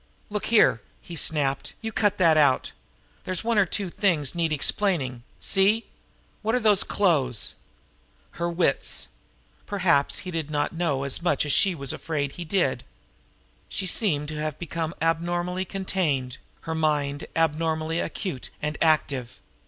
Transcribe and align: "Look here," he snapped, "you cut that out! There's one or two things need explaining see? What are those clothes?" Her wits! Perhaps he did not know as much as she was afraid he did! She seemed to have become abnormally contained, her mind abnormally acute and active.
"Look 0.31 0.47
here," 0.47 0.81
he 0.99 1.15
snapped, 1.15 1.73
"you 1.79 1.91
cut 1.91 2.17
that 2.17 2.35
out! 2.35 2.71
There's 3.23 3.43
one 3.43 3.59
or 3.59 3.67
two 3.67 3.91
things 3.91 4.33
need 4.33 4.51
explaining 4.51 5.21
see? 5.39 5.85
What 6.41 6.55
are 6.55 6.59
those 6.59 6.83
clothes?" 6.83 7.53
Her 8.31 8.49
wits! 8.49 9.09
Perhaps 9.67 10.19
he 10.25 10.31
did 10.31 10.49
not 10.49 10.73
know 10.73 11.03
as 11.03 11.21
much 11.21 11.45
as 11.45 11.53
she 11.53 11.75
was 11.75 11.93
afraid 11.93 12.31
he 12.31 12.45
did! 12.45 12.83
She 13.69 13.85
seemed 13.85 14.27
to 14.29 14.39
have 14.41 14.57
become 14.57 14.95
abnormally 15.03 15.65
contained, 15.65 16.39
her 16.61 16.73
mind 16.73 17.27
abnormally 17.35 17.99
acute 17.99 18.49
and 18.59 18.79
active. 18.81 19.37